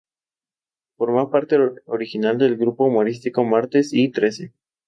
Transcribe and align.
Formó 0.97 1.29
parte 1.29 1.57
original 1.85 2.39
del 2.39 2.57
grupo 2.57 2.85
humorístico 2.85 3.43
Martes 3.43 3.93
y 3.93 4.09
Trece. 4.09 4.51